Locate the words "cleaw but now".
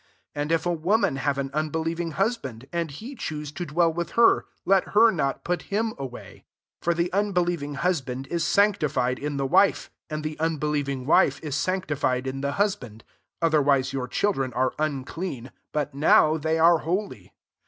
15.05-16.35